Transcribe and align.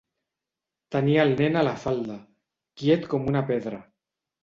Tenia 0.95 1.27
el 1.29 1.35
nen 1.43 1.61
a 1.63 1.63
la 1.69 1.75
falda, 1.85 2.17
quiet 2.83 3.09
com 3.15 3.33
una 3.33 3.49
pedra. 3.55 3.87